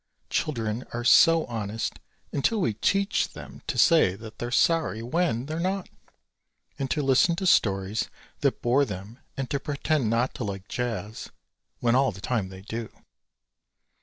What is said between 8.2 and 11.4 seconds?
that bore them and to pretend not to like Jazz